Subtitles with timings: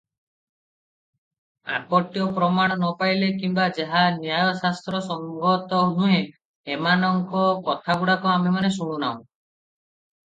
[1.73, 6.25] ଆକଟ୍ୟ ପ୍ରମାଣ ନ ପାଇଲେ କିମ୍ବା ଯାହା ନ୍ୟାୟଶାସ୍ତ୍ରସଙ୍ଗତ ନୁହେଁ,
[6.77, 9.23] ଏମାନଙ୍କ କଥାଗୁଡାକ ଆମ୍ଭେମାନେ ଶୁଣୁନାହୁଁ।